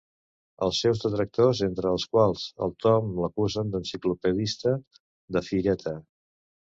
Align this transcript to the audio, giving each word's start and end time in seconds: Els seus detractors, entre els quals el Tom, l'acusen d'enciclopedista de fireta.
Els 0.67 0.77
seus 0.83 1.01
detractors, 1.03 1.59
entre 1.67 1.91
els 1.97 2.07
quals 2.15 2.45
el 2.67 2.73
Tom, 2.85 3.11
l'acusen 3.25 3.75
d'enciclopedista 3.75 4.75
de 5.37 5.45
fireta. 5.51 5.95